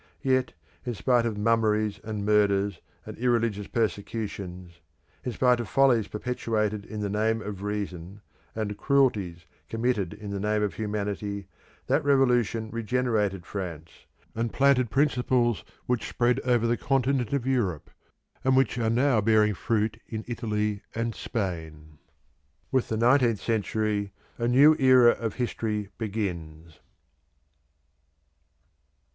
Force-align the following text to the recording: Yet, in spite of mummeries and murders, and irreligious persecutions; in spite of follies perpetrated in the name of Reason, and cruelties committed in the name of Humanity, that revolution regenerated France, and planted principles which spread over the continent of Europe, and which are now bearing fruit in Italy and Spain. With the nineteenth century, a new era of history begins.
Yet, 0.23 0.53
in 0.83 0.95
spite 0.95 1.27
of 1.27 1.37
mummeries 1.37 1.99
and 2.03 2.25
murders, 2.25 2.81
and 3.05 3.15
irreligious 3.19 3.67
persecutions; 3.67 4.79
in 5.23 5.31
spite 5.31 5.59
of 5.59 5.69
follies 5.69 6.07
perpetrated 6.07 6.85
in 6.85 7.01
the 7.01 7.07
name 7.09 7.39
of 7.39 7.61
Reason, 7.61 8.19
and 8.55 8.75
cruelties 8.79 9.45
committed 9.69 10.15
in 10.15 10.31
the 10.31 10.39
name 10.39 10.63
of 10.63 10.73
Humanity, 10.73 11.45
that 11.85 12.03
revolution 12.03 12.71
regenerated 12.71 13.45
France, 13.45 14.07
and 14.33 14.51
planted 14.51 14.89
principles 14.89 15.63
which 15.85 16.09
spread 16.09 16.39
over 16.39 16.65
the 16.65 16.77
continent 16.77 17.31
of 17.31 17.45
Europe, 17.45 17.91
and 18.43 18.57
which 18.57 18.79
are 18.79 18.89
now 18.89 19.21
bearing 19.21 19.53
fruit 19.53 19.99
in 20.07 20.25
Italy 20.27 20.81
and 20.95 21.13
Spain. 21.13 21.99
With 22.71 22.89
the 22.89 22.97
nineteenth 22.97 23.39
century, 23.41 24.13
a 24.39 24.47
new 24.47 24.75
era 24.79 25.11
of 25.11 25.35
history 25.35 25.89
begins. 25.99 26.79